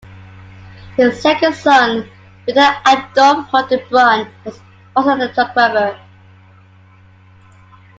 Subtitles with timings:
[0.97, 2.09] His second son,
[2.47, 4.59] Victor Adolphe Malte-Brun, was
[4.95, 6.01] also a geographer.